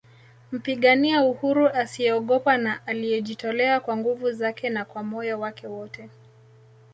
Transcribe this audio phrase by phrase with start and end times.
[0.51, 6.09] Mpigania uhuru asiyeogopa na aliyejitolea kwa nguvu zake na kwa moyo wake wote